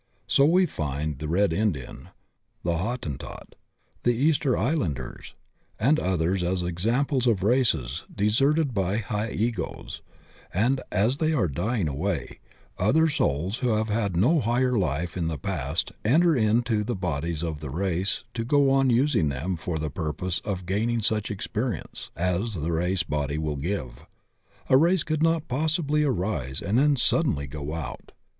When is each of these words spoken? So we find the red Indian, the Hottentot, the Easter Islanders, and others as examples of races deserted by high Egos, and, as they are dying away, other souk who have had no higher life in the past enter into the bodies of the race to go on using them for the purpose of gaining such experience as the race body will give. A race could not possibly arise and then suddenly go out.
So 0.25 0.45
we 0.45 0.65
find 0.65 1.19
the 1.19 1.27
red 1.27 1.53
Indian, 1.53 2.09
the 2.63 2.77
Hottentot, 2.79 3.53
the 4.01 4.15
Easter 4.15 4.57
Islanders, 4.57 5.35
and 5.79 5.99
others 5.99 6.41
as 6.41 6.63
examples 6.63 7.27
of 7.27 7.43
races 7.43 8.03
deserted 8.11 8.73
by 8.73 8.97
high 8.97 9.29
Egos, 9.29 10.01
and, 10.51 10.81
as 10.91 11.17
they 11.17 11.33
are 11.33 11.47
dying 11.47 11.87
away, 11.87 12.39
other 12.79 13.07
souk 13.09 13.53
who 13.57 13.75
have 13.75 13.89
had 13.89 14.17
no 14.17 14.39
higher 14.39 14.75
life 14.75 15.15
in 15.15 15.27
the 15.27 15.37
past 15.37 15.91
enter 16.03 16.35
into 16.35 16.83
the 16.83 16.95
bodies 16.95 17.43
of 17.43 17.59
the 17.59 17.69
race 17.69 18.23
to 18.33 18.43
go 18.43 18.71
on 18.71 18.89
using 18.89 19.29
them 19.29 19.55
for 19.55 19.77
the 19.77 19.91
purpose 19.91 20.39
of 20.39 20.65
gaining 20.65 21.03
such 21.03 21.29
experience 21.29 22.09
as 22.15 22.55
the 22.55 22.71
race 22.71 23.03
body 23.03 23.37
will 23.37 23.55
give. 23.55 24.03
A 24.67 24.77
race 24.77 25.03
could 25.03 25.21
not 25.21 25.47
possibly 25.47 26.03
arise 26.03 26.59
and 26.59 26.79
then 26.79 26.95
suddenly 26.95 27.45
go 27.45 27.75
out. 27.75 28.13